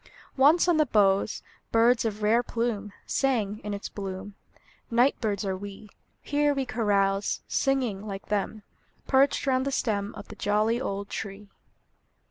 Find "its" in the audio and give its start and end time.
3.71-3.87